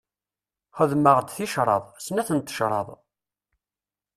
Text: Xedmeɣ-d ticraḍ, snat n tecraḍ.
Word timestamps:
Xedmeɣ-d 0.77 1.27
ticraḍ, 1.35 1.83
snat 2.05 2.29
n 2.35 2.39
tecraḍ. 2.39 2.87